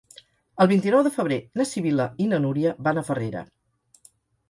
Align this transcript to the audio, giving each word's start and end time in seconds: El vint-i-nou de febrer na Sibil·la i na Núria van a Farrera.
El 0.63 0.69
vint-i-nou 0.71 1.03
de 1.09 1.11
febrer 1.19 1.39
na 1.61 1.69
Sibil·la 1.73 2.09
i 2.25 2.29
na 2.33 2.43
Núria 2.49 2.75
van 2.89 2.99
a 2.99 3.09
Farrera. 3.11 3.49